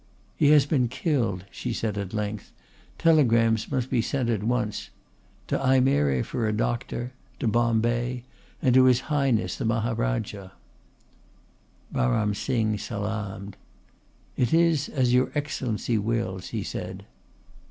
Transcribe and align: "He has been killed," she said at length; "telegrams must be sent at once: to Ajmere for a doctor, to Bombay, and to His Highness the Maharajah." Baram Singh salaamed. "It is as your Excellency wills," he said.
"He 0.35 0.49
has 0.49 0.65
been 0.65 0.87
killed," 0.87 1.45
she 1.51 1.73
said 1.73 1.95
at 1.95 2.11
length; 2.11 2.51
"telegrams 2.97 3.69
must 3.69 3.91
be 3.91 4.01
sent 4.01 4.31
at 4.31 4.41
once: 4.41 4.89
to 5.45 5.59
Ajmere 5.63 6.23
for 6.25 6.47
a 6.47 6.51
doctor, 6.53 7.11
to 7.39 7.47
Bombay, 7.47 8.23
and 8.63 8.73
to 8.73 8.85
His 8.85 9.01
Highness 9.13 9.57
the 9.57 9.65
Maharajah." 9.65 10.53
Baram 11.93 12.35
Singh 12.35 12.79
salaamed. 12.79 13.57
"It 14.37 14.55
is 14.55 14.89
as 14.89 15.13
your 15.13 15.31
Excellency 15.35 15.99
wills," 15.99 16.47
he 16.47 16.63
said. 16.63 17.05